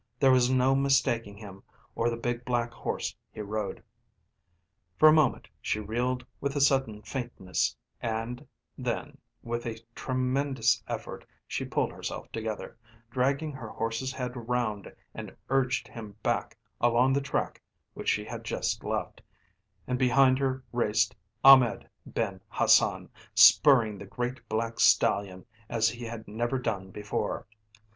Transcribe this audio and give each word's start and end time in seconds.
There 0.19 0.31
was 0.31 0.49
no 0.49 0.73
mistaking 0.73 1.37
him 1.37 1.61
or 1.93 2.09
the 2.09 2.17
big 2.17 2.43
black 2.43 2.71
horse 2.71 3.15
he 3.29 3.41
rode. 3.41 3.83
For 4.97 5.07
a 5.07 5.13
moment 5.13 5.47
she 5.61 5.79
reeled 5.79 6.25
with 6.39 6.55
a 6.55 6.59
sudden 6.59 7.03
faintness, 7.03 7.75
and 8.01 8.47
then 8.79 9.19
with 9.43 9.67
a 9.67 9.77
tremendous 9.93 10.81
effort 10.87 11.23
she 11.45 11.65
pulled 11.65 11.91
herself 11.91 12.31
together, 12.31 12.79
dragging 13.11 13.51
her 13.51 13.69
horse's 13.69 14.11
head 14.11 14.31
round 14.35 14.91
and 15.13 15.35
urged 15.49 15.87
him 15.87 16.15
back 16.23 16.57
along 16.79 17.13
the 17.13 17.21
track 17.21 17.61
which 17.93 18.09
she 18.09 18.25
had 18.25 18.43
just 18.43 18.83
left, 18.83 19.21
and 19.85 19.99
behind 19.99 20.39
her 20.39 20.63
raced 20.73 21.15
Ahmed 21.43 21.87
Ben 22.07 22.41
Hassan, 22.49 23.07
spurring 23.35 23.99
the 23.99 24.07
great, 24.07 24.41
black 24.49 24.79
stallion 24.79 25.45
as 25.69 25.89
he 25.89 26.05
had 26.05 26.27
never 26.27 26.57
done 26.57 26.89
before. 26.89 27.45